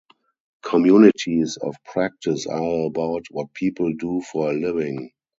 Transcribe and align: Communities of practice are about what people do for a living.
Communities 0.63 1.59
of 1.61 1.75
practice 1.85 2.47
are 2.47 2.85
about 2.85 3.23
what 3.29 3.53
people 3.53 3.93
do 3.99 4.19
for 4.31 4.49
a 4.49 4.55
living. 4.55 5.11